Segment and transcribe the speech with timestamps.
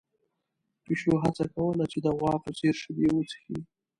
[0.83, 3.57] پيشو هڅه کوله چې د غوا په څېر شیدې وڅښي.